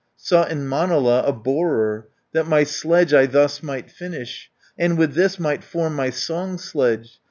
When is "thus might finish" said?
3.27-4.49